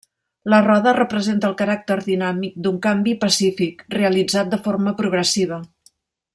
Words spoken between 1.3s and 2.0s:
el caràcter